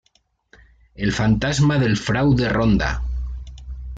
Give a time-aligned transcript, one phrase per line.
[0.95, 2.91] El fantasma del fraude ronda.